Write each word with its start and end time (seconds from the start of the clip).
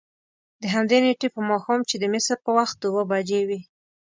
دهمدې 0.63 0.97
نېټې 1.03 1.27
په 1.35 1.41
ماښام 1.49 1.79
چې 1.89 1.95
د 1.99 2.03
مصر 2.13 2.35
په 2.45 2.51
وخت 2.57 2.77
اوه 2.89 3.03
بجې 3.11 3.41
وې. 3.47 3.59